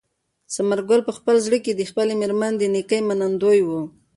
ثمر 0.53 0.79
ګل 0.89 1.01
په 1.07 1.13
خپل 1.17 1.35
زړه 1.45 1.57
کې 1.65 1.71
د 1.75 1.81
خپلې 1.89 2.13
مېرمنې 2.21 2.57
د 2.59 2.63
نېکۍ 2.73 3.01
منندوی 3.07 3.59
و. 3.67 3.69